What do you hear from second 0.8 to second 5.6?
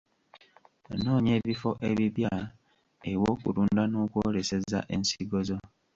Noonya ebifo ebipya ew’okutunda n’okwoleseza ensigo zo.